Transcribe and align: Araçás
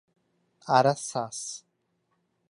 Araçás 0.75 1.63